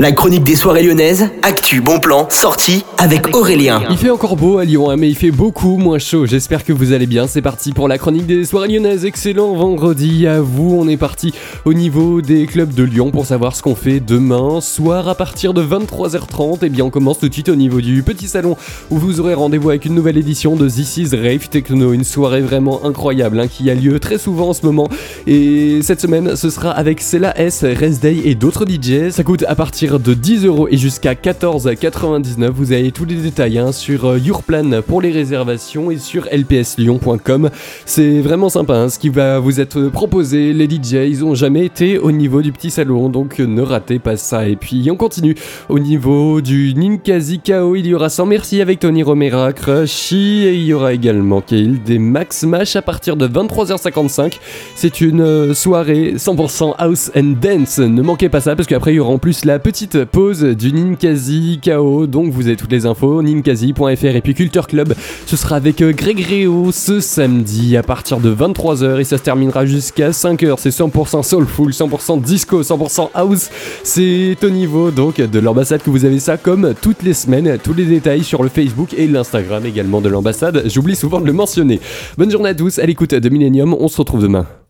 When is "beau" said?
4.34-4.56